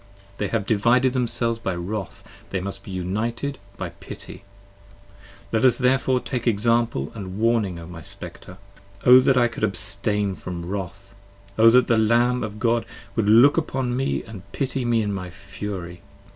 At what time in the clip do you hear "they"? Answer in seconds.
0.39-0.47, 2.49-2.59